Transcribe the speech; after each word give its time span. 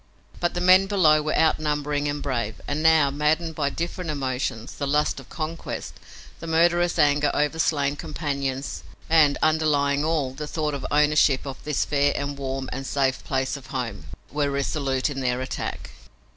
But 0.39 0.55
the 0.55 0.61
men 0.61 0.87
below 0.87 1.21
were 1.21 1.37
outnumbering 1.37 2.07
and 2.07 2.23
brave, 2.23 2.59
and 2.67 2.81
now, 2.81 3.11
maddened 3.11 3.53
by 3.53 3.69
different 3.69 4.09
emotions, 4.09 4.73
the 4.73 4.87
lust 4.87 5.19
of 5.19 5.29
conquest, 5.29 5.93
the 6.39 6.47
murderous 6.47 6.97
anger 6.97 7.29
over 7.35 7.59
slain 7.59 7.95
companions 7.95 8.81
and, 9.11 9.37
underlying 9.43 10.03
all, 10.03 10.33
the 10.33 10.47
thought 10.47 10.73
of 10.73 10.87
ownership 10.89 11.45
of 11.45 11.63
this 11.65 11.85
fair 11.85 12.13
and 12.15 12.39
warm 12.39 12.67
and 12.73 12.87
safe 12.87 13.23
place 13.23 13.55
of 13.55 13.67
home, 13.67 14.07
were 14.31 14.49
resolute 14.49 15.07
in 15.11 15.19
their 15.19 15.39
attack. 15.39 15.91